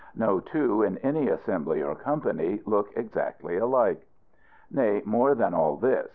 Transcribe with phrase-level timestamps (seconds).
[0.15, 4.01] No two, in any assembly or company, look exactly alike.
[4.71, 6.09] Nay, more than all this.